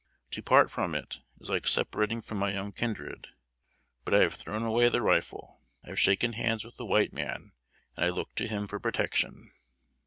To 0.31 0.41
part 0.41 0.71
from 0.71 0.95
it, 0.95 1.19
is 1.39 1.49
like 1.51 1.67
separating 1.67 2.23
from 2.23 2.39
my 2.39 2.57
own 2.57 2.71
kindred. 2.71 3.27
But 4.03 4.15
I 4.15 4.21
have 4.21 4.33
thrown 4.33 4.63
away 4.63 4.89
the 4.89 4.99
rifle; 4.99 5.61
I 5.83 5.89
have 5.89 5.99
shaken 5.99 6.33
hands 6.33 6.65
with 6.65 6.77
the 6.77 6.87
white 6.87 7.13
man, 7.13 7.51
and 7.95 8.05
I 8.05 8.07
look 8.07 8.33
to 8.37 8.47
him 8.47 8.67
for 8.67 8.79
protection." 8.79 9.51